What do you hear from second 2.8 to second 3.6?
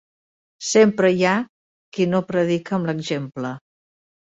amb l'exemple.